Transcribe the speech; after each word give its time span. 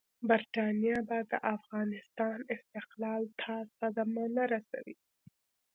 برټانیه 0.29 0.97
به 1.07 1.17
د 1.31 1.33
افغانستان 1.55 2.37
استقلال 2.55 3.23
ته 3.39 3.53
صدمه 3.77 4.25
نه 4.35 4.43
رسوي. 4.53 4.95